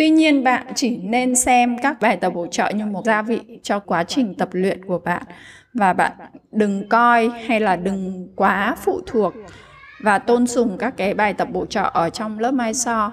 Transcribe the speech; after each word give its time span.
Tuy 0.00 0.10
nhiên, 0.10 0.44
bạn 0.44 0.66
chỉ 0.74 0.96
nên 0.96 1.36
xem 1.36 1.78
các 1.78 2.00
bài 2.00 2.16
tập 2.16 2.30
bổ 2.30 2.46
trợ 2.46 2.70
như 2.70 2.86
một 2.86 3.04
gia 3.04 3.22
vị 3.22 3.40
cho 3.62 3.78
quá 3.78 4.04
trình 4.04 4.34
tập 4.34 4.48
luyện 4.52 4.84
của 4.84 4.98
bạn 4.98 5.22
và 5.74 5.92
bạn 5.92 6.12
đừng 6.52 6.88
coi 6.88 7.28
hay 7.28 7.60
là 7.60 7.76
đừng 7.76 8.28
quá 8.36 8.76
phụ 8.82 9.00
thuộc 9.06 9.34
và 10.02 10.18
tôn 10.18 10.46
sùng 10.46 10.76
các 10.78 10.94
cái 10.96 11.14
bài 11.14 11.34
tập 11.34 11.48
bổ 11.52 11.66
trợ 11.66 11.90
ở 11.94 12.10
trong 12.10 12.38
lớp 12.38 12.50
mai 12.50 12.74
so 12.74 13.12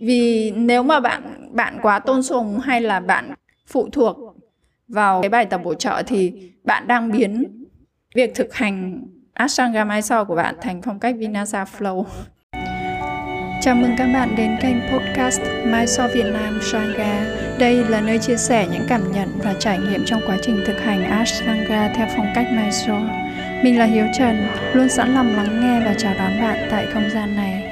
vì 0.00 0.50
nếu 0.50 0.82
mà 0.82 1.00
bạn 1.00 1.50
bạn 1.52 1.78
quá 1.82 1.98
tôn 1.98 2.22
sùng 2.22 2.58
hay 2.58 2.80
là 2.80 3.00
bạn 3.00 3.34
phụ 3.66 3.88
thuộc 3.92 4.16
vào 4.88 5.22
cái 5.22 5.28
bài 5.28 5.46
tập 5.46 5.60
bổ 5.64 5.74
trợ 5.74 6.02
thì 6.06 6.52
bạn 6.64 6.86
đang 6.86 7.12
biến 7.12 7.64
việc 8.14 8.34
thực 8.34 8.54
hành 8.54 9.06
Ashtanga 9.32 9.84
Mysore 9.84 10.24
của 10.28 10.34
bạn 10.34 10.54
thành 10.60 10.82
phong 10.82 11.00
cách 11.00 11.14
Vinasa 11.18 11.64
Flow. 11.64 12.04
Chào 13.66 13.74
mừng 13.74 13.96
các 13.96 14.10
bạn 14.14 14.34
đến 14.36 14.56
kênh 14.62 14.76
podcast 14.92 15.40
Mysore 15.64 16.08
Việt 16.14 16.26
Nam 16.32 16.58
Sangha. 16.62 17.26
Đây 17.58 17.84
là 17.84 18.00
nơi 18.00 18.18
chia 18.18 18.36
sẻ 18.36 18.68
những 18.72 18.84
cảm 18.88 19.12
nhận 19.12 19.28
và 19.44 19.54
trải 19.58 19.78
nghiệm 19.78 20.04
trong 20.04 20.20
quá 20.26 20.36
trình 20.42 20.60
thực 20.66 20.80
hành 20.80 21.04
Ashtanga 21.04 21.92
theo 21.96 22.06
phong 22.16 22.26
cách 22.34 22.46
Mysore. 22.52 23.28
Mình 23.64 23.78
là 23.78 23.84
Hiếu 23.84 24.06
Trần, 24.18 24.36
luôn 24.72 24.88
sẵn 24.88 25.14
lòng 25.14 25.36
lắng 25.36 25.60
nghe 25.60 25.80
và 25.84 25.94
chào 25.98 26.14
đón 26.18 26.40
bạn 26.40 26.68
tại 26.70 26.86
không 26.92 27.10
gian 27.14 27.36
này. 27.36 27.62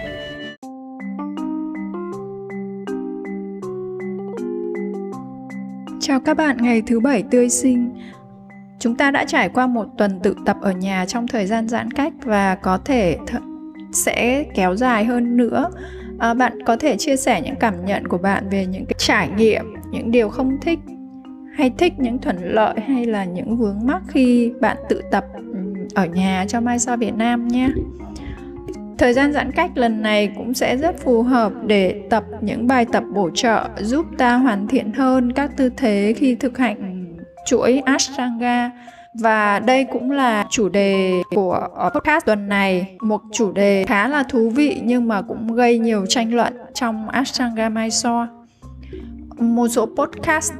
Chào 6.00 6.20
các 6.20 6.36
bạn 6.36 6.56
ngày 6.60 6.82
thứ 6.86 7.00
bảy 7.00 7.22
tươi 7.30 7.48
sinh. 7.48 7.90
Chúng 8.78 8.96
ta 8.96 9.10
đã 9.10 9.24
trải 9.24 9.48
qua 9.48 9.66
một 9.66 9.86
tuần 9.98 10.20
tự 10.22 10.36
tập 10.46 10.56
ở 10.60 10.72
nhà 10.72 11.06
trong 11.06 11.28
thời 11.28 11.46
gian 11.46 11.68
giãn 11.68 11.90
cách 11.90 12.12
và 12.22 12.54
có 12.54 12.78
thể 12.84 13.16
th- 13.26 13.53
sẽ 13.94 14.44
kéo 14.54 14.76
dài 14.76 15.04
hơn 15.04 15.36
nữa. 15.36 15.70
À, 16.18 16.34
bạn 16.34 16.62
có 16.62 16.76
thể 16.76 16.96
chia 16.96 17.16
sẻ 17.16 17.40
những 17.40 17.56
cảm 17.56 17.84
nhận 17.84 18.08
của 18.08 18.18
bạn 18.18 18.48
về 18.50 18.66
những 18.66 18.86
cái 18.86 18.94
trải 18.98 19.28
nghiệm, 19.36 19.64
những 19.90 20.10
điều 20.10 20.28
không 20.28 20.60
thích 20.62 20.78
hay 21.54 21.70
thích 21.78 21.92
những 21.98 22.18
thuận 22.18 22.36
lợi 22.40 22.74
hay 22.86 23.06
là 23.06 23.24
những 23.24 23.56
vướng 23.56 23.78
mắc 23.82 24.02
khi 24.08 24.52
bạn 24.60 24.76
tự 24.88 25.02
tập 25.10 25.24
ở 25.94 26.06
nhà 26.06 26.44
cho 26.48 26.60
Mai 26.60 26.78
So 26.78 26.96
Việt 26.96 27.14
Nam 27.14 27.48
nhé. 27.48 27.68
Thời 28.98 29.12
gian 29.12 29.32
giãn 29.32 29.52
cách 29.52 29.70
lần 29.74 30.02
này 30.02 30.32
cũng 30.36 30.54
sẽ 30.54 30.76
rất 30.76 30.98
phù 30.98 31.22
hợp 31.22 31.52
để 31.66 32.02
tập 32.10 32.24
những 32.40 32.66
bài 32.66 32.86
tập 32.92 33.04
bổ 33.14 33.30
trợ 33.30 33.68
giúp 33.78 34.06
ta 34.18 34.34
hoàn 34.36 34.68
thiện 34.68 34.92
hơn 34.92 35.32
các 35.32 35.56
tư 35.56 35.70
thế 35.76 36.14
khi 36.16 36.34
thực 36.34 36.58
hành 36.58 37.04
chuỗi 37.46 37.82
Ashtanga 37.84 38.70
và 39.14 39.58
đây 39.58 39.86
cũng 39.92 40.10
là 40.10 40.46
chủ 40.50 40.68
đề 40.68 41.22
của 41.34 41.68
ờ, 41.74 41.90
podcast 41.90 42.26
tuần 42.26 42.48
này, 42.48 42.96
một 43.00 43.20
chủ 43.32 43.52
đề 43.52 43.84
khá 43.84 44.08
là 44.08 44.22
thú 44.22 44.50
vị 44.50 44.80
nhưng 44.84 45.08
mà 45.08 45.22
cũng 45.22 45.54
gây 45.54 45.78
nhiều 45.78 46.06
tranh 46.06 46.34
luận 46.34 46.52
trong 46.74 47.08
Ashtanga 47.08 47.68
Mysore. 47.68 48.26
Một 49.38 49.68
số 49.68 49.86
podcast 49.86 50.52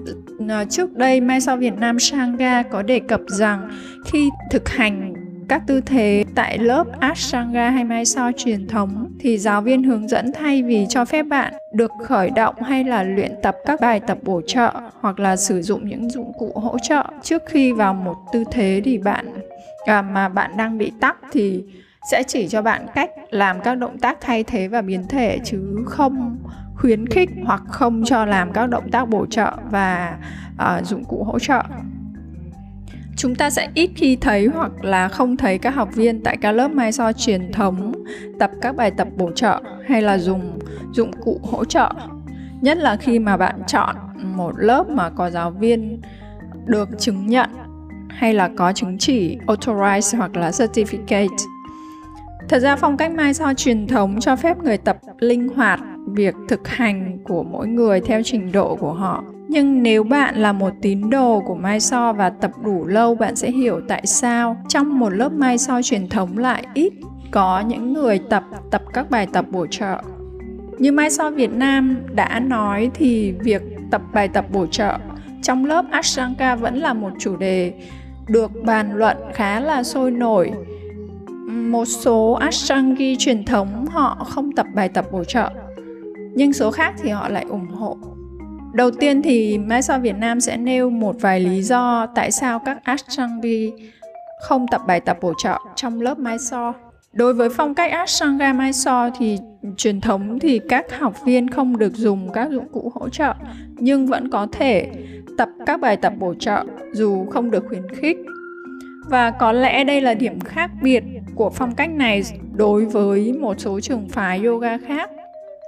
ờ, 0.49 0.65
trước 0.65 0.97
đây 0.97 1.21
Mysore 1.21 1.57
Việt 1.57 1.75
Nam 1.79 1.99
Sangha 1.99 2.63
có 2.63 2.83
đề 2.83 3.01
cập 3.01 3.21
rằng 3.27 3.71
khi 4.07 4.31
thực 4.51 4.69
hành 4.69 5.14
các 5.49 5.63
tư 5.67 5.81
thế 5.81 6.25
tại 6.35 6.59
lớp 6.59 6.85
Ashtanga 7.01 7.71
hay 7.71 7.85
Mysore 7.85 8.33
truyền 8.37 8.69
thống 8.69 9.13
thì 9.21 9.39
giáo 9.39 9.63
viên 9.63 9.83
hướng 9.83 10.09
dẫn 10.09 10.33
thay 10.33 10.63
vì 10.63 10.87
cho 10.89 11.05
phép 11.05 11.23
bạn 11.23 11.55
được 11.73 11.91
khởi 12.05 12.31
động 12.31 12.55
hay 12.63 12.85
là 12.85 13.03
luyện 13.03 13.33
tập 13.43 13.57
các 13.67 13.81
bài 13.81 14.01
tập 14.01 14.19
bổ 14.23 14.41
trợ 14.47 14.73
hoặc 15.01 15.19
là 15.19 15.37
sử 15.37 15.63
dụng 15.63 15.89
những 15.89 16.11
dụng 16.11 16.33
cụ 16.39 16.53
hỗ 16.55 16.79
trợ. 16.79 17.05
Trước 17.23 17.43
khi 17.47 17.73
vào 17.73 17.95
một 17.95 18.17
tư 18.33 18.45
thế 18.51 18.83
thì 18.85 18.99
bạn 18.99 19.27
à, 19.87 20.03
mà 20.03 20.29
bạn 20.29 20.57
đang 20.57 20.79
bị 20.79 20.93
tắc 21.01 21.17
thì 21.33 21.65
sẽ 22.11 22.23
chỉ 22.23 22.49
cho 22.49 22.63
bạn 22.63 22.87
cách 22.95 23.11
làm 23.31 23.61
các 23.61 23.75
động 23.75 23.99
tác 23.99 24.19
thay 24.21 24.45
thế 24.45 24.69
và 24.69 24.83
biến 24.83 25.05
thể 25.09 25.39
chứ 25.45 25.85
không 25.87 26.37
khuyến 26.77 27.07
khích 27.07 27.31
hoặc 27.45 27.63
không 27.69 28.05
cho 28.05 28.25
làm 28.25 28.53
các 28.53 28.67
động 28.67 28.91
tác 28.91 29.09
bổ 29.09 29.27
trợ 29.27 29.53
và 29.71 30.17
uh, 30.55 30.87
dụng 30.87 31.05
cụ 31.05 31.25
hỗ 31.25 31.39
trợ 31.39 31.63
chúng 33.17 33.35
ta 33.35 33.51
sẽ 33.51 33.69
ít 33.75 33.91
khi 33.97 34.17
thấy 34.17 34.47
hoặc 34.47 34.85
là 34.85 35.09
không 35.09 35.37
thấy 35.37 35.59
các 35.59 35.75
học 35.75 35.89
viên 35.95 36.23
tại 36.23 36.37
các 36.37 36.53
lớp 36.53 36.69
mai 36.69 36.93
so 36.93 37.13
truyền 37.13 37.53
thống, 37.53 37.93
tập 38.39 38.51
các 38.61 38.77
bài 38.77 38.91
tập 38.91 39.09
bổ 39.17 39.31
trợ 39.31 39.63
hay 39.87 40.03
là 40.03 40.19
dùng, 40.19 40.59
dụng 40.93 41.11
cụ 41.25 41.41
hỗ 41.43 41.65
trợ. 41.65 41.91
Nhất 42.61 42.79
là 42.79 42.97
khi 42.97 43.19
mà 43.19 43.37
bạn 43.37 43.61
chọn 43.67 43.97
một 44.37 44.53
lớp 44.57 44.91
mà 44.91 45.11
có 45.11 45.31
giáo 45.31 45.51
viên 45.51 46.01
được 46.67 46.89
chứng 46.99 47.27
nhận 47.27 47.51
hay 48.09 48.35
là 48.35 48.51
có 48.57 48.73
chứng 48.73 48.99
chỉ 48.99 49.39
authorized 49.47 50.19
hoặc 50.19 50.37
là 50.37 50.51
certificate. 50.51 51.37
Thật 52.49 52.59
ra 52.59 52.77
phong 52.77 52.97
cách 52.97 53.13
mai 53.13 53.35
so 53.35 53.55
truyền 53.55 53.87
thống 53.87 54.21
cho 54.21 54.37
phép 54.37 54.59
người 54.59 54.79
tập 54.79 54.99
linh 55.19 55.49
hoạt 55.49 55.81
việc 56.07 56.35
thực 56.49 56.69
hành 56.69 57.19
của 57.25 57.43
mỗi 57.43 57.67
người 57.69 58.01
theo 58.01 58.21
trình 58.25 58.53
độ 58.53 58.77
của 58.77 58.93
họ 58.93 59.25
nhưng 59.49 59.83
nếu 59.83 60.05
bạn 60.05 60.37
là 60.37 60.53
một 60.53 60.73
tín 60.83 61.11
đồ 61.11 61.43
của 61.47 61.55
mai 61.55 61.81
so 61.81 62.13
và 62.13 62.31
tập 62.31 62.51
đủ 62.65 62.87
lâu, 62.87 63.15
bạn 63.15 63.37
sẽ 63.37 63.51
hiểu 63.51 63.81
tại 63.89 64.07
sao 64.07 64.57
trong 64.69 64.99
một 64.99 65.11
lớp 65.11 65.33
mai 65.33 65.59
so 65.59 65.83
truyền 65.83 66.09
thống 66.09 66.39
lại 66.39 66.67
ít 66.75 66.93
có 67.31 67.61
những 67.61 67.93
người 67.93 68.19
tập 68.19 68.45
tập 68.71 68.83
các 68.93 69.11
bài 69.11 69.27
tập 69.33 69.45
bổ 69.51 69.67
trợ. 69.67 70.03
Như 70.79 70.93
mai 70.93 71.11
so 71.11 71.31
việt 71.31 71.53
nam 71.53 71.97
đã 72.15 72.41
nói 72.41 72.91
thì 72.95 73.33
việc 73.33 73.63
tập 73.91 74.03
bài 74.13 74.29
tập 74.29 74.47
bổ 74.53 74.67
trợ 74.67 74.99
trong 75.43 75.65
lớp 75.65 75.85
ashtanga 75.91 76.57
vẫn 76.57 76.77
là 76.77 76.95
một 76.95 77.11
chủ 77.19 77.37
đề 77.37 77.73
được 78.27 78.51
bàn 78.65 78.97
luận 78.97 79.17
khá 79.35 79.61
là 79.61 79.83
sôi 79.83 80.11
nổi. 80.11 80.53
Một 81.49 81.85
số 81.85 82.33
ashtangi 82.33 83.17
truyền 83.19 83.45
thống 83.45 83.87
họ 83.87 84.27
không 84.29 84.53
tập 84.53 84.67
bài 84.75 84.89
tập 84.89 85.07
bổ 85.13 85.25
trợ, 85.25 85.51
nhưng 86.35 86.53
số 86.53 86.71
khác 86.71 86.95
thì 87.03 87.11
họ 87.11 87.29
lại 87.29 87.45
ủng 87.49 87.67
hộ. 87.67 87.97
Đầu 88.75 88.91
tiên 88.91 89.23
thì 89.23 89.59
Mysore 89.59 89.99
Việt 89.99 90.17
Nam 90.17 90.41
sẽ 90.41 90.57
nêu 90.57 90.91
một 90.91 91.17
vài 91.21 91.41
lý 91.41 91.63
do 91.63 92.07
tại 92.15 92.31
sao 92.31 92.59
các 92.59 92.85
Ashtangi 92.85 93.73
không 94.41 94.67
tập 94.71 94.81
bài 94.87 95.01
tập 95.01 95.19
bổ 95.21 95.33
trợ 95.39 95.59
trong 95.77 96.01
lớp 96.01 96.19
Mysore. 96.19 96.73
Đối 97.13 97.35
với 97.35 97.49
phong 97.49 97.75
cách 97.75 97.91
Ashtanga 97.91 98.53
Mysore 98.53 99.11
thì 99.19 99.39
truyền 99.77 100.01
thống 100.01 100.39
thì 100.39 100.61
các 100.69 100.99
học 100.99 101.25
viên 101.25 101.51
không 101.51 101.79
được 101.79 101.93
dùng 101.95 102.33
các 102.33 102.51
dụng 102.51 102.69
cụ 102.73 102.93
hỗ 102.95 103.09
trợ, 103.09 103.35
nhưng 103.77 104.07
vẫn 104.07 104.31
có 104.31 104.47
thể 104.53 104.91
tập 105.39 105.49
các 105.67 105.81
bài 105.81 105.97
tập 105.97 106.13
bổ 106.19 106.35
trợ 106.35 106.65
dù 106.93 107.27
không 107.27 107.51
được 107.51 107.65
khuyến 107.69 107.89
khích. 107.89 108.17
Và 109.09 109.31
có 109.31 109.53
lẽ 109.53 109.85
đây 109.85 110.01
là 110.01 110.15
điểm 110.15 110.41
khác 110.41 110.71
biệt 110.83 111.05
của 111.35 111.51
phong 111.51 111.75
cách 111.75 111.91
này 111.91 112.23
đối 112.57 112.85
với 112.85 113.33
một 113.33 113.55
số 113.61 113.81
trường 113.81 114.09
phái 114.09 114.45
yoga 114.45 114.79
khác. 114.79 115.11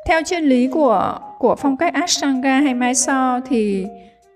Theo 0.07 0.21
triết 0.25 0.43
lý 0.43 0.69
của 0.69 1.19
của 1.39 1.57
phong 1.59 1.77
cách 1.77 1.95
Ashtanga 1.95 2.61
hay 2.61 2.75
Mysore 2.75 3.41
thì 3.49 3.87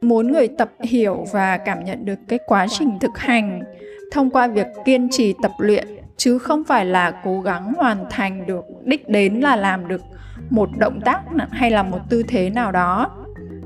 muốn 0.01 0.33
người 0.33 0.49
tập 0.49 0.71
hiểu 0.81 1.25
và 1.33 1.59
cảm 1.59 1.85
nhận 1.85 2.05
được 2.05 2.19
cái 2.29 2.39
quá 2.47 2.67
trình 2.69 2.99
thực 3.01 3.19
hành 3.19 3.61
thông 4.13 4.31
qua 4.31 4.47
việc 4.47 4.67
kiên 4.85 5.09
trì 5.11 5.35
tập 5.43 5.53
luyện, 5.59 5.87
chứ 6.17 6.39
không 6.39 6.65
phải 6.65 6.85
là 6.85 7.13
cố 7.25 7.41
gắng 7.41 7.73
hoàn 7.77 8.05
thành 8.11 8.47
được, 8.47 8.65
đích 8.85 9.09
đến 9.09 9.35
là 9.35 9.57
làm 9.57 9.89
được 9.89 10.01
một 10.51 10.69
động 10.79 11.01
tác 11.05 11.21
hay 11.51 11.71
là 11.71 11.83
một 11.83 11.99
tư 12.11 12.23
thế 12.29 12.51
nào 12.51 12.73
đó. 12.73 13.11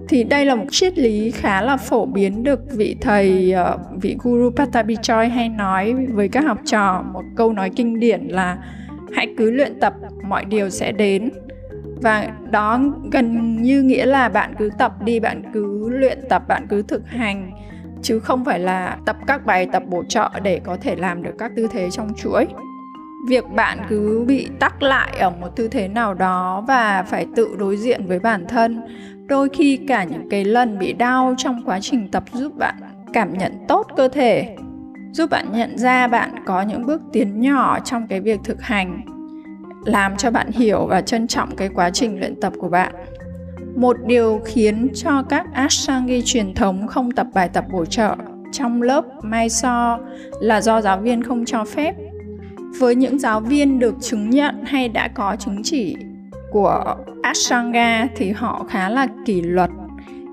Thì 0.09 0.25
đây 0.25 0.45
là 0.45 0.55
một 0.55 0.65
triết 0.71 0.99
lý 0.99 1.31
khá 1.31 1.63
là 1.63 1.77
phổ 1.77 2.07
biến 2.07 2.43
được 2.45 2.61
vị 2.73 2.97
thầy 3.01 3.53
ờ, 3.53 3.79
vị 4.01 4.17
guru 4.23 4.51
Patabi 4.51 4.97
Choi 5.03 5.29
hay 5.29 5.49
nói 5.49 5.95
với 5.95 6.29
các 6.29 6.45
học 6.45 6.59
trò. 6.65 7.05
Một 7.13 7.23
câu 7.37 7.53
nói 7.53 7.71
kinh 7.77 8.01
điển 8.01 8.21
là 8.29 8.59
hãy 9.13 9.35
cứ 9.39 9.51
luyện 9.51 9.81
tập, 9.81 9.95
mọi 10.29 10.45
điều 10.45 10.71
sẽ 10.71 10.93
đến 10.93 11.31
và 12.03 12.29
đó 12.51 12.81
gần 13.13 13.57
như 13.63 13.83
nghĩa 13.83 14.07
là 14.07 14.29
bạn 14.29 14.55
cứ 14.59 14.71
tập 14.79 15.03
đi, 15.05 15.21
bạn 15.21 15.43
cứ 15.53 15.89
luyện 15.89 16.19
tập, 16.29 16.43
bạn 16.49 16.67
cứ 16.69 16.83
thực 16.83 17.09
hành, 17.09 17.51
chứ 18.03 18.21
không 18.21 18.45
phải 18.45 18.59
là 18.59 18.97
tập 19.07 19.17
các 19.27 19.47
bài, 19.47 19.69
tập 19.73 19.83
bổ 19.87 20.05
trợ 20.09 20.31
để 20.43 20.61
có 20.65 20.77
thể 20.81 20.97
làm 20.97 21.23
được 21.23 21.35
các 21.39 21.53
tư 21.57 21.69
thế 21.71 21.91
trong 21.91 22.15
chuỗi. 22.15 22.47
Việc 23.29 23.45
bạn 23.55 23.79
cứ 23.89 24.25
bị 24.29 24.49
tắc 24.61 24.83
lại 24.83 25.19
ở 25.19 25.31
một 25.31 25.49
tư 25.57 25.69
thế 25.69 25.89
nào 25.89 26.15
đó 26.15 26.65
và 26.69 27.03
phải 27.03 27.27
tự 27.37 27.57
đối 27.59 27.77
diện 27.77 28.07
với 28.07 28.19
bản 28.19 28.45
thân, 28.49 28.81
đôi 29.27 29.49
khi 29.49 29.77
cả 29.89 30.05
những 30.05 30.29
cái 30.31 30.45
lần 30.45 30.79
bị 30.79 30.93
đau 30.93 31.35
trong 31.39 31.63
quá 31.65 31.81
trình 31.81 32.09
tập 32.11 32.25
giúp 32.33 32.57
bạn 32.59 32.75
cảm 33.13 33.39
nhận 33.39 33.53
tốt 33.69 33.87
cơ 33.97 34.09
thể, 34.09 34.57
giúp 35.13 35.31
bạn 35.31 35.53
nhận 35.53 35.79
ra 35.79 36.07
bạn 36.07 36.31
có 36.47 36.63
những 36.63 36.87
bước 36.87 37.03
tiến 37.13 37.41
nhỏ 37.41 37.79
trong 37.85 38.07
cái 38.07 38.21
việc 38.21 38.41
thực 38.45 38.63
hành 38.63 39.14
làm 39.85 40.17
cho 40.17 40.31
bạn 40.31 40.51
hiểu 40.51 40.87
và 40.87 41.01
trân 41.01 41.27
trọng 41.27 41.57
cái 41.57 41.69
quá 41.69 41.91
trình 41.91 42.19
luyện 42.19 42.41
tập 42.41 42.53
của 42.59 42.69
bạn 42.69 42.95
một 43.77 43.97
điều 44.07 44.41
khiến 44.45 44.89
cho 44.95 45.23
các 45.23 45.47
Ashtangi 45.53 46.23
truyền 46.25 46.55
thống 46.55 46.87
không 46.87 47.11
tập 47.11 47.27
bài 47.35 47.49
tập 47.49 47.65
bổ 47.73 47.85
trợ 47.85 48.17
trong 48.53 48.83
lớp 48.83 49.05
Mai 49.23 49.49
So 49.49 49.99
là 50.41 50.61
do 50.61 50.81
giáo 50.81 50.99
viên 50.99 51.23
không 51.23 51.45
cho 51.45 51.65
phép. 51.65 51.95
Với 52.79 52.95
những 52.95 53.19
giáo 53.19 53.41
viên 53.41 53.79
được 53.79 53.95
chứng 54.01 54.31
nhận 54.31 54.65
hay 54.65 54.89
đã 54.89 55.09
có 55.09 55.37
chứng 55.39 55.61
chỉ 55.65 55.97
của 56.53 56.97
Ashtanga 57.23 58.07
thì 58.17 58.31
họ 58.31 58.67
khá 58.69 58.89
là 58.89 59.07
kỷ 59.25 59.43
luật, 59.43 59.71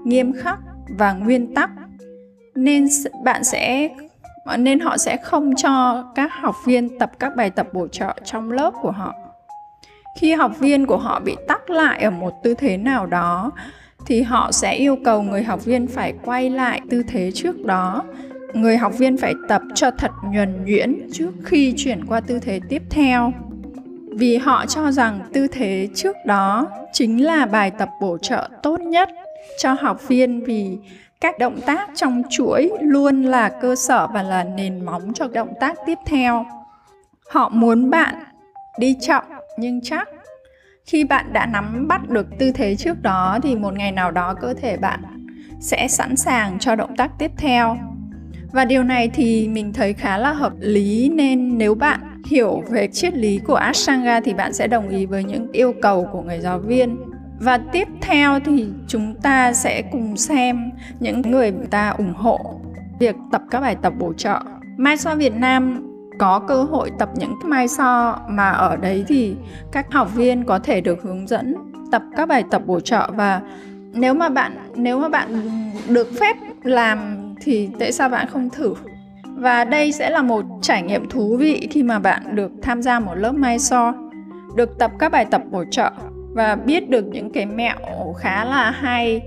nghiêm 0.05 0.33
khắc 0.33 0.59
và 0.97 1.13
nguyên 1.13 1.53
tắc. 1.53 1.69
Nên 2.55 2.87
bạn 3.23 3.43
sẽ 3.43 3.89
ờ, 4.45 4.57
nên 4.57 4.79
họ 4.79 4.97
sẽ 4.97 5.17
không 5.17 5.55
cho 5.55 6.03
các 6.15 6.31
học 6.41 6.55
viên 6.65 6.99
tập 6.99 7.11
các 7.19 7.35
bài 7.35 7.49
tập 7.49 7.67
bổ 7.73 7.87
trợ 7.87 8.13
trong 8.23 8.51
lớp 8.51 8.73
của 8.81 8.91
họ 8.91 9.13
khi 10.19 10.33
học 10.33 10.59
viên 10.59 10.85
của 10.85 10.97
họ 10.97 11.19
bị 11.19 11.35
tắc 11.47 11.69
lại 11.69 12.03
ở 12.03 12.09
một 12.09 12.33
tư 12.43 12.53
thế 12.53 12.77
nào 12.77 13.05
đó, 13.05 13.51
thì 14.05 14.21
họ 14.21 14.51
sẽ 14.51 14.73
yêu 14.73 14.97
cầu 15.05 15.21
người 15.21 15.43
học 15.43 15.65
viên 15.65 15.87
phải 15.87 16.13
quay 16.25 16.49
lại 16.49 16.81
tư 16.89 17.03
thế 17.07 17.31
trước 17.31 17.65
đó. 17.65 18.03
Người 18.53 18.77
học 18.77 18.97
viên 18.97 19.17
phải 19.17 19.33
tập 19.47 19.61
cho 19.75 19.91
thật 19.91 20.11
nhuần 20.31 20.65
nhuyễn 20.65 21.09
trước 21.13 21.31
khi 21.43 21.73
chuyển 21.77 22.05
qua 22.05 22.19
tư 22.19 22.39
thế 22.39 22.59
tiếp 22.69 22.81
theo. 22.89 23.33
Vì 24.17 24.37
họ 24.37 24.65
cho 24.65 24.91
rằng 24.91 25.19
tư 25.33 25.47
thế 25.47 25.87
trước 25.95 26.15
đó 26.25 26.67
chính 26.93 27.23
là 27.23 27.45
bài 27.45 27.71
tập 27.71 27.89
bổ 28.01 28.17
trợ 28.17 28.49
tốt 28.63 28.79
nhất 28.79 29.09
cho 29.57 29.73
học 29.73 30.07
viên 30.07 30.45
vì 30.45 30.77
các 31.21 31.39
động 31.39 31.61
tác 31.65 31.89
trong 31.95 32.23
chuỗi 32.29 32.71
luôn 32.81 33.23
là 33.23 33.49
cơ 33.49 33.75
sở 33.75 34.07
và 34.13 34.23
là 34.23 34.43
nền 34.43 34.85
móng 34.85 35.13
cho 35.13 35.27
động 35.27 35.53
tác 35.59 35.77
tiếp 35.85 35.97
theo. 36.05 36.45
Họ 37.31 37.49
muốn 37.49 37.89
bạn 37.89 38.15
đi 38.79 38.95
chậm 39.01 39.23
nhưng 39.57 39.81
chắc 39.81 40.09
khi 40.85 41.03
bạn 41.03 41.33
đã 41.33 41.45
nắm 41.45 41.87
bắt 41.87 42.09
được 42.09 42.27
tư 42.39 42.51
thế 42.51 42.75
trước 42.75 43.01
đó 43.01 43.39
thì 43.43 43.55
một 43.55 43.73
ngày 43.73 43.91
nào 43.91 44.11
đó 44.11 44.33
cơ 44.41 44.53
thể 44.53 44.77
bạn 44.77 44.99
sẽ 45.59 45.87
sẵn 45.87 46.15
sàng 46.15 46.59
cho 46.59 46.75
động 46.75 46.95
tác 46.95 47.11
tiếp 47.19 47.31
theo 47.37 47.77
và 48.51 48.65
điều 48.65 48.83
này 48.83 49.09
thì 49.13 49.47
mình 49.47 49.73
thấy 49.73 49.93
khá 49.93 50.17
là 50.17 50.33
hợp 50.33 50.53
lý, 50.59 51.09
nên 51.09 51.57
nếu 51.57 51.75
bạn 51.75 52.21
hiểu 52.25 52.63
về 52.69 52.87
triết 52.87 53.13
lý 53.13 53.37
của 53.37 53.55
Ashtanga 53.55 54.19
thì 54.19 54.33
bạn 54.33 54.53
sẽ 54.53 54.67
đồng 54.67 54.89
ý 54.89 55.05
với 55.05 55.23
những 55.23 55.51
yêu 55.51 55.73
cầu 55.81 56.07
của 56.11 56.21
người 56.21 56.39
giáo 56.39 56.59
viên. 56.59 56.97
Và 57.39 57.57
tiếp 57.57 57.87
theo 58.01 58.39
thì 58.39 58.67
chúng 58.87 59.15
ta 59.15 59.53
sẽ 59.53 59.81
cùng 59.91 60.17
xem 60.17 60.71
những 60.99 61.21
người 61.21 61.53
ta 61.69 61.89
ủng 61.89 62.13
hộ 62.13 62.61
việc 62.99 63.15
tập 63.31 63.41
các 63.51 63.59
bài 63.59 63.75
tập 63.81 63.93
bổ 63.99 64.13
trợ. 64.13 64.39
Mai 64.77 64.97
so 64.97 65.15
Việt 65.15 65.33
Nam 65.33 65.87
có 66.21 66.39
cơ 66.39 66.63
hội 66.63 66.91
tập 66.99 67.09
những 67.15 67.35
mai 67.43 67.67
so 67.67 68.19
mà 68.29 68.49
ở 68.49 68.75
đấy 68.75 69.05
thì 69.07 69.35
các 69.71 69.91
học 69.91 70.15
viên 70.15 70.43
có 70.43 70.59
thể 70.59 70.81
được 70.81 71.03
hướng 71.03 71.27
dẫn 71.27 71.55
tập 71.91 72.01
các 72.17 72.27
bài 72.27 72.43
tập 72.51 72.61
bổ 72.65 72.79
trợ. 72.79 73.09
Và 73.15 73.41
nếu 73.93 74.13
mà 74.13 74.29
bạn, 74.29 74.57
nếu 74.75 74.99
mà 74.99 75.09
bạn 75.09 75.51
được 75.87 76.07
phép 76.19 76.37
làm 76.63 77.17
thì 77.41 77.69
tại 77.79 77.91
sao 77.91 78.09
bạn 78.09 78.27
không 78.27 78.49
thử? 78.49 78.73
Và 79.25 79.63
đây 79.63 79.91
sẽ 79.91 80.09
là 80.09 80.21
một 80.21 80.45
trải 80.61 80.81
nghiệm 80.81 81.09
thú 81.09 81.37
vị 81.37 81.67
khi 81.71 81.83
mà 81.83 81.99
bạn 81.99 82.35
được 82.35 82.51
tham 82.61 82.81
gia 82.81 82.99
một 82.99 83.15
lớp 83.15 83.31
mai 83.31 83.59
so, 83.59 83.93
được 84.55 84.79
tập 84.79 84.91
các 84.99 85.11
bài 85.11 85.25
tập 85.25 85.41
bổ 85.51 85.63
trợ 85.71 85.91
và 86.33 86.55
biết 86.55 86.89
được 86.89 87.05
những 87.05 87.29
cái 87.29 87.45
mẹo 87.45 88.13
khá 88.17 88.45
là 88.45 88.71
hay 88.71 89.21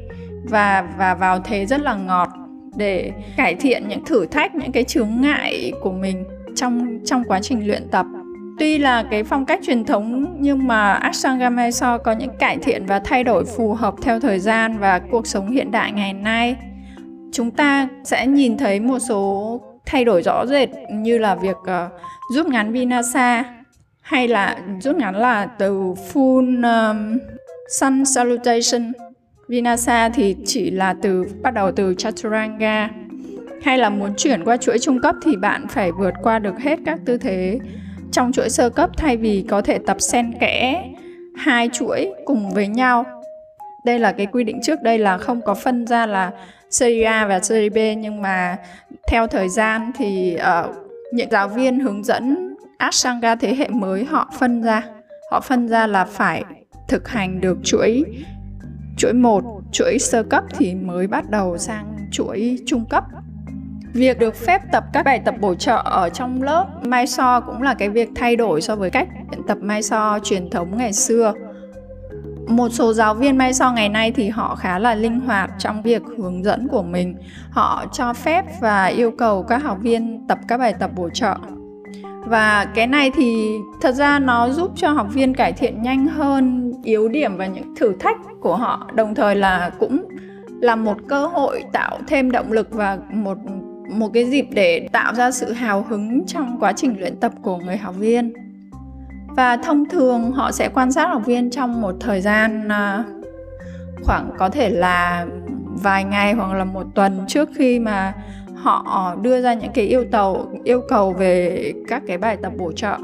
và 0.44 0.85
và 0.99 1.14
vào 1.14 1.40
thế 1.40 1.67
rất 1.67 1.81
là 1.81 1.94
ngọt 1.94 2.29
để 2.76 3.12
cải 3.37 3.55
thiện 3.55 3.88
những 3.88 4.05
thử 4.05 4.26
thách, 4.26 4.55
những 4.55 4.73
cái 4.73 4.85
chướng 4.85 5.11
ngại 5.20 5.73
của 5.81 5.93
mình 5.93 6.25
trong 6.56 6.99
trong 7.05 7.25
quá 7.25 7.41
trình 7.43 7.67
luyện 7.67 7.89
tập. 7.91 8.06
Tuy 8.59 8.79
là 8.79 9.05
cái 9.11 9.25
phong 9.25 9.45
cách 9.45 9.61
truyền 9.67 9.85
thống 9.85 10.37
nhưng 10.41 10.67
mà 10.67 10.93
Ashtanga 10.93 11.51
Mysore 11.51 11.99
có 12.05 12.12
những 12.12 12.31
cải 12.39 12.59
thiện 12.59 12.87
và 12.87 12.99
thay 12.99 13.25
đổi 13.25 13.45
phù 13.45 13.75
hợp 13.75 13.95
theo 14.03 14.21
thời 14.21 14.39
gian 14.39 14.79
và 14.79 14.99
cuộc 15.11 15.27
sống 15.27 15.51
hiện 15.51 15.71
đại 15.71 15.93
ngày 15.93 16.12
nay. 16.12 16.56
Chúng 17.33 17.51
ta 17.51 17.89
sẽ 18.05 18.27
nhìn 18.27 18.56
thấy 18.56 18.81
một 18.81 18.99
số 18.99 19.61
thay 19.87 20.05
đổi 20.05 20.23
rõ 20.23 20.47
rệt 20.47 20.69
như 20.93 21.19
là 21.19 21.35
việc 21.35 21.56
uh, 21.56 21.93
rút 22.35 22.47
ngắn 22.47 22.73
Vinasa 22.73 23.45
hay 24.00 24.29
là 24.29 24.57
rút 24.81 24.97
ngắn 24.97 25.15
là 25.17 25.47
từ 25.47 25.95
full 26.12 26.62
um, 26.62 27.19
sun 27.69 28.05
salutation. 28.05 28.93
Vinasa 29.49 30.09
thì 30.09 30.37
chỉ 30.47 30.71
là 30.71 30.95
từ 31.03 31.25
bắt 31.43 31.55
đầu 31.55 31.73
từ 31.73 31.95
Chaturanga 31.95 32.91
hay 33.64 33.78
là 33.78 33.90
muốn 33.90 34.14
chuyển 34.16 34.44
qua 34.44 34.56
chuỗi 34.56 34.78
trung 34.78 35.00
cấp 35.00 35.14
thì 35.22 35.37
bạn 35.37 35.66
phải 35.69 35.93
vượt 35.93 36.14
qua 36.22 36.38
được 36.38 36.58
hết 36.58 36.78
các 36.87 36.99
tư 37.06 37.19
thế 37.19 37.58
trong 38.12 38.32
chuỗi 38.32 38.50
sơ 38.50 38.70
cấp 38.70 38.90
thay 38.96 39.16
vì 39.16 39.44
có 39.49 39.62
thể 39.62 39.78
tập 39.78 39.96
xen 40.00 40.32
kẽ 40.40 40.84
hai 41.37 41.69
chuỗi 41.72 42.12
cùng 42.25 42.50
với 42.50 42.69
nhau. 42.69 43.05
Đây 43.84 43.99
là 43.99 44.12
cái 44.12 44.26
quy 44.26 44.44
định 44.44 44.61
trước 44.62 44.82
đây 44.82 44.99
là 44.99 45.19
không 45.19 45.43
có 45.43 45.55
phân 45.55 45.87
ra 45.87 46.06
là 46.06 46.31
serie 46.70 47.05
A 47.05 47.26
và 47.26 47.40
serie 47.40 47.69
B 47.69 47.99
nhưng 47.99 48.22
mà 48.22 48.56
theo 49.08 49.26
thời 49.26 49.49
gian 49.49 49.93
thì 49.96 50.37
uh, 50.37 50.75
những 51.12 51.31
giáo 51.31 51.49
viên 51.49 51.81
hướng 51.81 52.05
dẫn 52.05 52.55
Ashtanga 52.78 53.34
thế 53.34 53.55
hệ 53.55 53.69
mới 53.69 54.05
họ 54.05 54.32
phân 54.38 54.62
ra. 54.62 54.82
Họ 55.31 55.40
phân 55.40 55.69
ra 55.69 55.87
là 55.87 56.05
phải 56.05 56.44
thực 56.88 57.08
hành 57.08 57.40
được 57.40 57.58
chuỗi 57.64 58.05
chuỗi 58.96 59.12
1, 59.12 59.44
chuỗi 59.72 59.99
sơ 59.99 60.22
cấp 60.22 60.44
thì 60.56 60.75
mới 60.75 61.06
bắt 61.06 61.31
đầu 61.31 61.58
sang 61.58 61.96
chuỗi 62.12 62.58
trung 62.66 62.84
cấp 62.90 63.05
Việc 63.94 64.19
được 64.19 64.35
phép 64.35 64.62
tập 64.73 64.85
các 64.93 65.05
bài 65.05 65.19
tập 65.25 65.35
bổ 65.41 65.55
trợ 65.55 65.82
ở 65.85 66.08
trong 66.08 66.43
lớp 66.43 66.67
Mai 66.82 67.06
So 67.06 67.41
cũng 67.41 67.62
là 67.62 67.75
cái 67.75 67.88
việc 67.88 68.08
thay 68.14 68.37
đổi 68.37 68.61
so 68.61 68.76
với 68.76 68.91
cách 68.91 69.08
tập 69.46 69.58
Mai 69.61 69.82
So 69.82 70.19
truyền 70.23 70.50
thống 70.50 70.76
ngày 70.76 70.93
xưa. 70.93 71.32
Một 72.49 72.69
số 72.69 72.93
giáo 72.93 73.14
viên 73.14 73.38
Mai 73.38 73.55
So 73.55 73.73
ngày 73.73 73.88
nay 73.88 74.12
thì 74.12 74.29
họ 74.29 74.55
khá 74.55 74.79
là 74.79 74.94
linh 74.94 75.20
hoạt 75.20 75.50
trong 75.58 75.82
việc 75.82 76.02
hướng 76.19 76.44
dẫn 76.44 76.69
của 76.69 76.82
mình. 76.82 77.17
Họ 77.50 77.85
cho 77.93 78.12
phép 78.12 78.44
và 78.61 78.87
yêu 78.87 79.11
cầu 79.11 79.43
các 79.43 79.62
học 79.62 79.79
viên 79.81 80.26
tập 80.29 80.38
các 80.49 80.56
bài 80.56 80.75
tập 80.79 80.90
bổ 80.97 81.11
trợ. 81.11 81.35
Và 82.26 82.64
cái 82.75 82.87
này 82.87 83.11
thì 83.14 83.49
thật 83.81 83.93
ra 83.93 84.19
nó 84.19 84.49
giúp 84.50 84.73
cho 84.76 84.90
học 84.90 85.06
viên 85.12 85.35
cải 85.35 85.52
thiện 85.52 85.82
nhanh 85.82 86.06
hơn 86.06 86.73
yếu 86.85 87.08
điểm 87.08 87.37
và 87.37 87.47
những 87.47 87.75
thử 87.76 87.93
thách 88.00 88.17
của 88.40 88.56
họ, 88.56 88.90
đồng 88.94 89.14
thời 89.14 89.37
là 89.37 89.70
cũng 89.79 90.05
là 90.61 90.76
một 90.76 90.97
cơ 91.08 91.26
hội 91.26 91.64
tạo 91.73 91.99
thêm 92.06 92.31
động 92.31 92.52
lực 92.52 92.69
và 92.70 92.99
một 93.12 93.38
một 93.89 94.11
cái 94.15 94.25
dịp 94.25 94.47
để 94.51 94.89
tạo 94.93 95.15
ra 95.15 95.31
sự 95.31 95.53
hào 95.53 95.83
hứng 95.89 96.27
trong 96.27 96.57
quá 96.61 96.73
trình 96.73 96.97
luyện 96.99 97.17
tập 97.17 97.33
của 97.43 97.57
người 97.57 97.77
học 97.77 97.95
viên. 97.99 98.33
Và 99.37 99.57
thông 99.57 99.89
thường 99.89 100.33
họ 100.33 100.53
sẽ 100.53 100.69
quan 100.75 100.93
sát 100.93 101.07
học 101.07 101.23
viên 101.27 101.51
trong 101.51 101.81
một 101.81 101.95
thời 102.01 102.21
gian 102.21 102.69
à, 102.69 103.05
khoảng 104.03 104.31
có 104.39 104.49
thể 104.49 104.71
là 104.71 105.27
vài 105.83 106.05
ngày 106.05 106.33
hoặc 106.33 106.55
là 106.55 106.65
một 106.65 106.87
tuần 106.95 107.25
trước 107.29 107.49
khi 107.57 107.79
mà 107.79 108.15
họ 108.55 109.15
đưa 109.23 109.43
ra 109.43 109.55
những 109.55 109.73
cái 109.75 109.87
yêu 109.87 110.05
cầu 110.13 110.49
yêu 110.65 110.83
cầu 110.89 111.13
về 111.13 111.73
các 111.89 112.03
cái 112.07 112.19
bài 112.19 112.37
tập 112.43 112.53
bổ 112.59 112.73
trợ. 112.73 112.97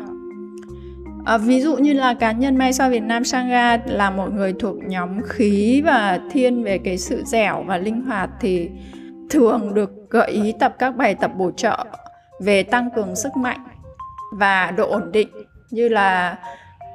À, 1.25 1.39
ví 1.39 1.61
dụ 1.61 1.77
như 1.77 1.93
là 1.93 2.15
cá 2.15 2.33
nhân 2.33 2.57
may 2.57 2.73
Sao 2.73 2.91
Việt 2.91 3.03
Nam 3.03 3.25
Sangha 3.25 3.79
là 3.87 4.11
một 4.11 4.33
người 4.33 4.53
thuộc 4.53 4.77
nhóm 4.87 5.09
khí 5.23 5.83
và 5.85 6.21
thiên 6.31 6.63
về 6.63 6.79
cái 6.79 6.99
sự 6.99 7.23
dẻo 7.25 7.65
và 7.67 7.79
linh 7.79 8.03
hoạt 8.03 8.31
thì 8.41 8.71
thường 9.31 9.75
được 9.75 10.00
gợi 10.11 10.31
ý 10.31 10.53
tập 10.61 10.75
các 10.79 10.97
bài 10.97 11.15
tập 11.15 11.31
bổ 11.37 11.51
trợ 11.51 11.85
về 12.41 12.63
tăng 12.63 12.91
cường 12.91 13.17
sức 13.17 13.37
mạnh 13.37 13.61
và 14.33 14.71
độ 14.77 14.91
ổn 14.91 15.13
định, 15.13 15.29
như 15.71 15.89
là 15.89 16.39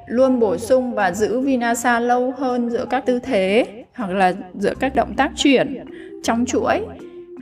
luôn 0.06 0.40
bổ 0.40 0.56
sung 0.56 0.94
và 0.94 1.12
giữ 1.12 1.40
Vinasa 1.40 2.00
lâu 2.00 2.34
hơn 2.38 2.70
giữa 2.70 2.86
các 2.90 3.06
tư 3.06 3.18
thế 3.18 3.66
hoặc 3.94 4.10
là 4.10 4.32
giữa 4.54 4.74
các 4.80 4.94
động 4.94 5.14
tác 5.16 5.32
chuyển 5.36 5.84
trong 6.22 6.46
chuỗi, 6.46 6.86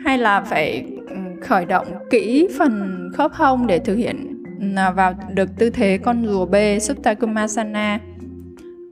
hay 0.04 0.19
là 0.19 0.40
phải 0.40 0.87
ừ, 1.09 1.16
khởi 1.43 1.64
động 1.64 1.87
kỹ 2.11 2.49
phần 2.59 3.09
khớp 3.14 3.33
hông 3.33 3.66
để 3.66 3.78
thực 3.78 3.95
hiện 3.95 4.45
ừ, 4.61 4.93
vào 4.97 5.14
được 5.31 5.49
tư 5.59 5.71
thế 5.71 5.99
con 5.99 6.26
rùa 6.26 6.47
B 6.47 6.54
Supta 6.81 7.14
Kumasana 7.14 7.99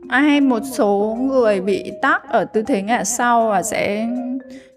hay 0.09 0.41
một 0.41 0.61
số 0.65 1.19
người 1.21 1.61
bị 1.61 1.93
tắc 2.03 2.29
ở 2.29 2.45
tư 2.45 2.63
thế 2.63 2.83
ngã 2.83 3.05
sau 3.05 3.49
và 3.49 3.63
sẽ 3.63 4.09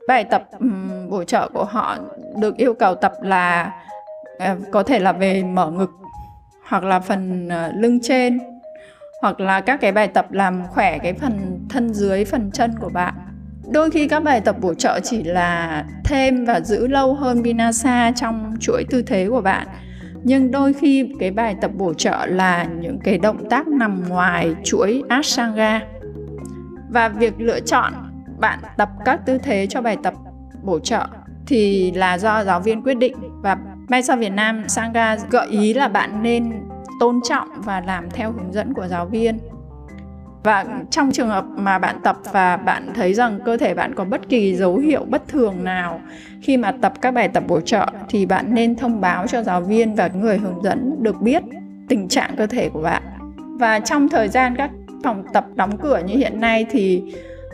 bài 0.07 0.23
tập 0.23 0.47
um, 0.59 1.09
bổ 1.09 1.23
trợ 1.23 1.49
của 1.53 1.65
họ 1.65 1.97
được 2.39 2.57
yêu 2.57 2.73
cầu 2.73 2.95
tập 2.95 3.13
là 3.21 3.71
uh, 4.35 4.71
có 4.71 4.83
thể 4.83 4.99
là 4.99 5.11
về 5.11 5.43
mở 5.43 5.71
ngực 5.71 5.91
hoặc 6.67 6.83
là 6.83 6.99
phần 6.99 7.47
uh, 7.47 7.75
lưng 7.75 7.99
trên 8.01 8.39
hoặc 9.21 9.39
là 9.39 9.61
các 9.61 9.81
cái 9.81 9.91
bài 9.91 10.07
tập 10.07 10.31
làm 10.31 10.67
khỏe 10.67 10.97
cái 10.97 11.13
phần 11.13 11.59
thân 11.69 11.93
dưới 11.93 12.25
phần 12.25 12.51
chân 12.51 12.73
của 12.81 12.89
bạn. 12.89 13.13
Đôi 13.71 13.91
khi 13.91 14.07
các 14.07 14.19
bài 14.23 14.41
tập 14.41 14.55
bổ 14.61 14.73
trợ 14.73 14.99
chỉ 15.03 15.23
là 15.23 15.85
thêm 16.03 16.45
và 16.45 16.59
giữ 16.59 16.87
lâu 16.87 17.13
hơn 17.13 17.41
vinasa 17.41 18.11
trong 18.15 18.55
chuỗi 18.59 18.83
tư 18.89 19.01
thế 19.01 19.27
của 19.29 19.41
bạn. 19.41 19.67
Nhưng 20.23 20.51
đôi 20.51 20.73
khi 20.73 21.13
cái 21.19 21.31
bài 21.31 21.55
tập 21.61 21.71
bổ 21.73 21.93
trợ 21.93 22.25
là 22.25 22.63
những 22.63 22.99
cái 23.03 23.17
động 23.17 23.49
tác 23.49 23.67
nằm 23.67 24.03
ngoài 24.09 24.55
chuỗi 24.63 25.03
ashtanga. 25.09 25.81
Và 26.89 27.09
việc 27.09 27.33
lựa 27.37 27.59
chọn 27.59 27.93
bạn 28.37 28.59
tập 28.77 28.89
các 29.05 29.19
tư 29.25 29.37
thế 29.37 29.67
cho 29.69 29.81
bài 29.81 29.97
tập 30.03 30.13
bổ 30.63 30.79
trợ 30.79 31.07
thì 31.47 31.91
là 31.91 32.17
do 32.17 32.43
giáo 32.43 32.59
viên 32.59 32.81
quyết 32.81 32.93
định 32.93 33.15
và 33.41 33.57
may 33.87 34.03
sao 34.03 34.17
Việt 34.17 34.29
Nam 34.29 34.69
Sangha 34.69 35.15
gợi 35.29 35.47
ý 35.47 35.73
là 35.73 35.87
bạn 35.87 36.23
nên 36.23 36.53
tôn 36.99 37.19
trọng 37.29 37.47
và 37.57 37.81
làm 37.81 38.09
theo 38.09 38.31
hướng 38.31 38.53
dẫn 38.53 38.73
của 38.73 38.87
giáo 38.87 39.05
viên. 39.05 39.39
Và 40.43 40.65
trong 40.91 41.11
trường 41.11 41.29
hợp 41.29 41.45
mà 41.55 41.79
bạn 41.79 41.95
tập 42.03 42.17
và 42.31 42.57
bạn 42.57 42.89
thấy 42.95 43.13
rằng 43.13 43.39
cơ 43.45 43.57
thể 43.57 43.73
bạn 43.73 43.95
có 43.95 44.05
bất 44.05 44.29
kỳ 44.29 44.55
dấu 44.55 44.77
hiệu 44.77 45.05
bất 45.09 45.27
thường 45.27 45.63
nào 45.63 46.01
khi 46.41 46.57
mà 46.57 46.71
tập 46.81 46.93
các 47.01 47.11
bài 47.11 47.27
tập 47.27 47.43
bổ 47.47 47.61
trợ 47.61 47.87
thì 48.09 48.25
bạn 48.25 48.53
nên 48.53 48.75
thông 48.75 49.01
báo 49.01 49.27
cho 49.27 49.43
giáo 49.43 49.61
viên 49.61 49.95
và 49.95 50.07
người 50.07 50.37
hướng 50.37 50.63
dẫn 50.63 51.03
được 51.03 51.21
biết 51.21 51.43
tình 51.89 52.07
trạng 52.07 52.35
cơ 52.37 52.47
thể 52.47 52.69
của 52.69 52.81
bạn. 52.81 53.03
Và 53.59 53.79
trong 53.79 54.09
thời 54.09 54.27
gian 54.27 54.55
các 54.55 54.71
phòng 55.03 55.23
tập 55.33 55.45
đóng 55.55 55.77
cửa 55.77 56.01
như 56.05 56.15
hiện 56.15 56.41
nay 56.41 56.65
thì 56.69 57.03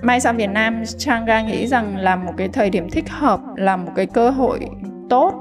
Mai 0.01 0.19
sang 0.19 0.37
Việt 0.37 0.49
Nam 0.49 0.83
Changa 0.97 1.41
nghĩ 1.41 1.67
rằng 1.67 1.97
là 1.97 2.15
một 2.15 2.33
cái 2.37 2.47
thời 2.47 2.69
điểm 2.69 2.89
thích 2.89 3.09
hợp, 3.09 3.39
là 3.55 3.77
một 3.77 3.91
cái 3.95 4.05
cơ 4.05 4.29
hội 4.29 4.59
tốt 5.09 5.33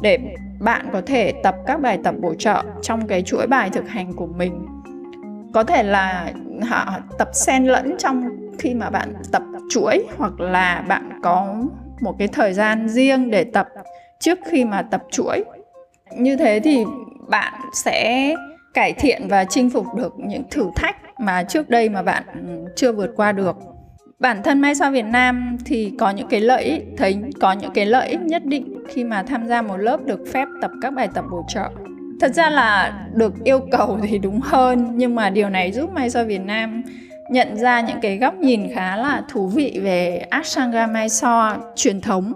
để 0.00 0.18
bạn 0.60 0.86
có 0.92 1.02
thể 1.06 1.32
tập 1.42 1.56
các 1.66 1.80
bài 1.80 1.98
tập 2.04 2.14
bổ 2.20 2.34
trợ 2.34 2.62
trong 2.82 3.06
cái 3.06 3.22
chuỗi 3.22 3.46
bài 3.46 3.70
thực 3.70 3.88
hành 3.88 4.12
của 4.12 4.26
mình. 4.26 4.66
Có 5.54 5.64
thể 5.64 5.82
là 5.82 6.32
họ 6.68 6.98
tập 7.18 7.28
xen 7.32 7.64
lẫn 7.64 7.94
trong 7.98 8.28
khi 8.58 8.74
mà 8.74 8.90
bạn 8.90 9.14
tập 9.32 9.42
chuỗi 9.70 10.04
hoặc 10.18 10.40
là 10.40 10.84
bạn 10.88 11.20
có 11.22 11.54
một 12.00 12.14
cái 12.18 12.28
thời 12.28 12.52
gian 12.52 12.88
riêng 12.88 13.30
để 13.30 13.44
tập 13.44 13.68
trước 14.20 14.38
khi 14.50 14.64
mà 14.64 14.82
tập 14.82 15.02
chuỗi. 15.10 15.44
Như 16.16 16.36
thế 16.36 16.60
thì 16.64 16.84
bạn 17.28 17.54
sẽ 17.74 18.34
cải 18.74 18.92
thiện 18.92 19.28
và 19.28 19.44
chinh 19.44 19.70
phục 19.70 19.94
được 19.94 20.12
những 20.16 20.44
thử 20.50 20.70
thách 20.76 20.96
mà 21.20 21.42
trước 21.42 21.70
đây 21.70 21.88
mà 21.88 22.02
bạn 22.02 22.22
chưa 22.76 22.92
vượt 22.92 23.10
qua 23.16 23.32
được 23.32 23.56
bản 24.22 24.42
thân 24.42 24.60
Mai 24.60 24.74
Sao 24.74 24.90
Việt 24.90 25.04
Nam 25.04 25.56
thì 25.64 25.92
có 25.98 26.10
những 26.10 26.28
cái 26.28 26.40
lợi 26.40 26.64
ích 26.64 26.82
thấy 26.96 27.18
có 27.40 27.52
những 27.52 27.70
cái 27.74 27.86
lợi 27.86 28.08
ích 28.08 28.20
nhất 28.20 28.44
định 28.44 28.74
khi 28.88 29.04
mà 29.04 29.22
tham 29.22 29.46
gia 29.46 29.62
một 29.62 29.76
lớp 29.76 30.04
được 30.04 30.20
phép 30.32 30.48
tập 30.62 30.70
các 30.82 30.94
bài 30.94 31.08
tập 31.14 31.24
bổ 31.30 31.44
trợ. 31.48 31.70
Thật 32.20 32.34
ra 32.34 32.50
là 32.50 32.98
được 33.14 33.44
yêu 33.44 33.60
cầu 33.72 33.98
thì 34.02 34.18
đúng 34.18 34.40
hơn 34.40 34.90
nhưng 34.94 35.14
mà 35.14 35.30
điều 35.30 35.48
này 35.48 35.72
giúp 35.72 35.90
Mai 35.94 36.10
Sao 36.10 36.24
Việt 36.24 36.40
Nam 36.40 36.82
nhận 37.30 37.56
ra 37.56 37.80
những 37.80 38.00
cái 38.02 38.18
góc 38.18 38.34
nhìn 38.34 38.74
khá 38.74 38.96
là 38.96 39.22
thú 39.28 39.48
vị 39.48 39.80
về 39.82 40.26
Ashtanga 40.30 40.86
Mysore 40.86 41.56
truyền 41.76 42.00
thống. 42.00 42.32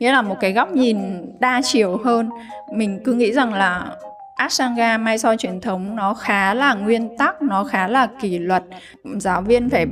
Nghĩa 0.00 0.12
là 0.12 0.22
một 0.22 0.36
cái 0.40 0.52
góc 0.52 0.72
nhìn 0.72 0.98
đa 1.40 1.60
chiều 1.64 1.96
hơn. 2.04 2.30
Mình 2.72 3.00
cứ 3.04 3.12
nghĩ 3.12 3.32
rằng 3.32 3.54
là 3.54 3.86
Ashtanga 4.36 4.98
Mysore 4.98 5.36
truyền 5.36 5.60
thống 5.60 5.96
nó 5.96 6.14
khá 6.14 6.54
là 6.54 6.74
nguyên 6.74 7.16
tắc, 7.18 7.42
nó 7.42 7.64
khá 7.64 7.88
là 7.88 8.08
kỷ 8.20 8.38
luật. 8.38 8.62
Giáo 9.18 9.42
viên 9.42 9.70
phải 9.70 9.86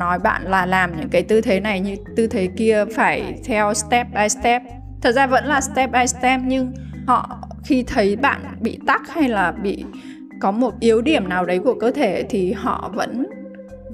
nói 0.00 0.18
bạn 0.18 0.42
là 0.42 0.66
làm 0.66 0.96
những 0.96 1.08
cái 1.08 1.22
tư 1.22 1.40
thế 1.40 1.60
này 1.60 1.80
như 1.80 1.96
tư 2.16 2.26
thế 2.26 2.48
kia 2.56 2.84
phải 2.96 3.40
theo 3.44 3.74
step 3.74 4.06
by 4.14 4.28
step. 4.28 4.62
Thật 5.02 5.12
ra 5.12 5.26
vẫn 5.26 5.44
là 5.44 5.60
step 5.60 5.92
by 5.92 6.06
step, 6.06 6.40
nhưng 6.44 6.72
họ 7.06 7.38
khi 7.64 7.82
thấy 7.82 8.16
bạn 8.16 8.40
bị 8.60 8.78
tắc 8.86 9.14
hay 9.14 9.28
là 9.28 9.52
bị 9.52 9.84
có 10.40 10.50
một 10.50 10.80
yếu 10.80 11.00
điểm 11.00 11.28
nào 11.28 11.44
đấy 11.44 11.58
của 11.58 11.74
cơ 11.80 11.90
thể 11.90 12.24
thì 12.30 12.52
họ 12.52 12.90
vẫn 12.94 13.26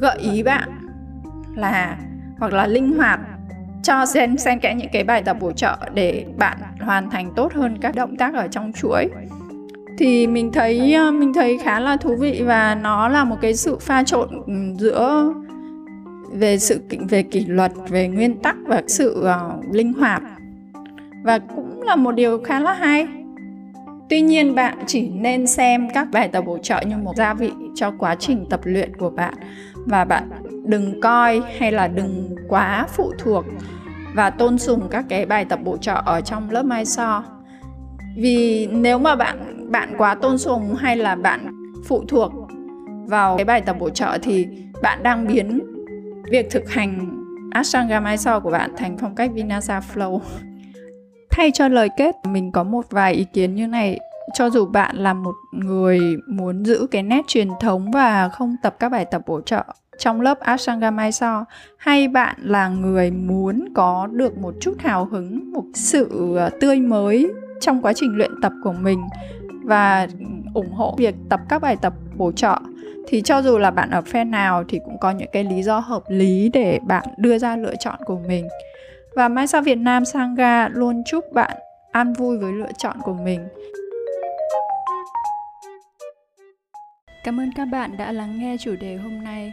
gợi 0.00 0.18
ý 0.18 0.42
bạn 0.42 0.68
là, 1.56 1.96
hoặc 2.38 2.52
là 2.52 2.66
linh 2.66 2.96
hoạt 2.96 3.20
cho 3.82 4.06
xen 4.06 4.38
xen 4.38 4.58
kẽ 4.58 4.74
những 4.74 4.88
cái 4.92 5.04
bài 5.04 5.22
tập 5.22 5.36
bổ 5.40 5.52
trợ 5.52 5.76
để 5.94 6.26
bạn 6.38 6.58
hoàn 6.80 7.10
thành 7.10 7.32
tốt 7.36 7.52
hơn 7.52 7.78
các 7.80 7.94
động 7.94 8.16
tác 8.16 8.34
ở 8.34 8.48
trong 8.48 8.72
chuỗi 8.72 9.08
thì 9.98 10.26
mình 10.26 10.52
thấy 10.52 10.94
ờ, 10.94 11.10
mình 11.10 11.32
thấy 11.34 11.58
khá 11.58 11.80
là 11.80 11.96
thú 11.96 12.16
vị 12.16 12.42
và 12.46 12.74
nó 12.74 13.08
là 13.08 13.24
một 13.24 13.36
cái 13.40 13.54
sự 13.54 13.78
pha 13.80 14.02
trộn 14.02 14.28
ừ, 14.46 14.52
giữa 14.78 15.32
về 16.32 16.58
sự 16.58 16.80
về 17.08 17.22
kỷ 17.22 17.44
luật 17.44 17.72
về 17.88 18.08
nguyên 18.08 18.36
tắc 18.36 18.56
và 18.66 18.82
sự 18.86 19.24
uh, 19.24 19.74
linh 19.74 19.92
hoạt. 19.92 20.22
Và 21.24 21.38
cũng 21.38 21.82
là 21.82 21.96
một 21.96 22.12
điều 22.12 22.38
khá 22.38 22.60
là 22.60 22.72
hay. 22.72 23.08
Tuy 24.10 24.20
nhiên 24.20 24.54
bạn 24.54 24.78
chỉ 24.86 25.08
nên 25.08 25.46
xem 25.46 25.88
các 25.94 26.08
bài 26.12 26.28
tập 26.28 26.44
bổ 26.46 26.58
trợ 26.58 26.82
như 26.86 26.96
một 26.96 27.16
gia 27.16 27.34
vị 27.34 27.52
cho 27.74 27.92
quá 27.98 28.14
trình 28.14 28.46
tập 28.50 28.60
luyện 28.64 28.96
của 28.96 29.10
bạn. 29.10 29.34
Và 29.74 30.04
bạn 30.04 30.30
đừng 30.64 31.00
coi 31.00 31.42
hay 31.58 31.72
là 31.72 31.88
đừng 31.88 32.36
quá 32.48 32.86
phụ 32.88 33.12
thuộc 33.18 33.44
và 34.14 34.30
tôn 34.30 34.58
sùng 34.58 34.88
các 34.90 35.04
cái 35.08 35.26
bài 35.26 35.44
tập 35.44 35.60
bổ 35.64 35.76
trợ 35.76 36.02
ở 36.06 36.20
trong 36.20 36.50
lớp 36.50 36.62
mai 36.62 36.84
so. 36.84 37.24
Vì 38.16 38.66
nếu 38.66 38.98
mà 38.98 39.16
bạn 39.16 39.38
bạn 39.70 39.94
quá 39.98 40.14
tôn 40.14 40.38
sùng 40.38 40.74
hay 40.74 40.96
là 40.96 41.14
bạn 41.14 41.46
phụ 41.84 42.04
thuộc 42.08 42.32
vào 43.06 43.36
cái 43.36 43.44
bài 43.44 43.60
tập 43.60 43.76
bổ 43.80 43.90
trợ 43.90 44.18
thì 44.22 44.46
bạn 44.82 45.02
đang 45.02 45.26
biến 45.26 45.75
việc 46.30 46.50
thực 46.50 46.70
hành 46.70 47.22
Ashtanga 47.50 48.00
Mysore 48.00 48.40
của 48.42 48.50
bạn 48.50 48.70
thành 48.76 48.98
phong 48.98 49.14
cách 49.14 49.30
Vinyasa 49.34 49.80
Flow. 49.94 50.20
Thay 51.30 51.50
cho 51.54 51.68
lời 51.68 51.88
kết, 51.96 52.14
mình 52.24 52.52
có 52.52 52.62
một 52.62 52.86
vài 52.90 53.14
ý 53.14 53.24
kiến 53.32 53.54
như 53.54 53.66
này. 53.66 53.98
Cho 54.34 54.50
dù 54.50 54.66
bạn 54.66 54.96
là 54.96 55.14
một 55.14 55.34
người 55.52 56.00
muốn 56.28 56.64
giữ 56.64 56.86
cái 56.90 57.02
nét 57.02 57.24
truyền 57.26 57.48
thống 57.60 57.90
và 57.90 58.28
không 58.28 58.56
tập 58.62 58.76
các 58.78 58.88
bài 58.88 59.04
tập 59.04 59.22
bổ 59.26 59.40
trợ 59.40 59.64
trong 59.98 60.20
lớp 60.20 60.40
Ashtanga 60.40 60.90
Mysore 60.90 61.44
hay 61.76 62.08
bạn 62.08 62.36
là 62.42 62.68
người 62.68 63.10
muốn 63.10 63.68
có 63.74 64.08
được 64.12 64.38
một 64.38 64.54
chút 64.60 64.74
hào 64.78 65.04
hứng, 65.04 65.52
một 65.52 65.64
sự 65.74 66.36
ờ, 66.36 66.50
tươi 66.60 66.80
mới 66.80 67.32
trong 67.60 67.82
quá 67.82 67.92
trình 67.92 68.16
luyện 68.16 68.30
tập 68.42 68.52
của 68.62 68.72
mình 68.72 69.02
và 69.64 70.08
ủng 70.54 70.72
hộ 70.72 70.94
việc 70.98 71.14
tập 71.28 71.40
các 71.48 71.62
bài 71.62 71.76
tập 71.76 71.94
bổ 72.16 72.32
trợ 72.32 72.58
thì 73.06 73.22
cho 73.22 73.42
dù 73.42 73.58
là 73.58 73.70
bạn 73.70 73.90
ở 73.90 74.00
phe 74.00 74.24
nào 74.24 74.64
thì 74.68 74.80
cũng 74.84 74.98
có 74.98 75.10
những 75.10 75.28
cái 75.32 75.44
lý 75.44 75.62
do 75.62 75.78
hợp 75.78 76.02
lý 76.08 76.50
để 76.52 76.78
bạn 76.82 77.04
đưa 77.16 77.38
ra 77.38 77.56
lựa 77.56 77.76
chọn 77.76 77.98
của 78.04 78.18
mình 78.18 78.48
và 79.16 79.28
Mai 79.28 79.46
Sao 79.46 79.62
Việt 79.62 79.78
Nam 79.78 80.04
Sangha 80.04 80.68
luôn 80.68 81.02
chúc 81.06 81.32
bạn 81.32 81.56
an 81.92 82.12
vui 82.12 82.38
với 82.38 82.52
lựa 82.52 82.72
chọn 82.78 82.96
của 83.02 83.14
mình. 83.14 83.48
Cảm 87.24 87.40
ơn 87.40 87.50
các 87.56 87.64
bạn 87.64 87.96
đã 87.96 88.12
lắng 88.12 88.38
nghe 88.38 88.56
chủ 88.60 88.76
đề 88.80 88.96
hôm 88.96 89.24
nay. 89.24 89.52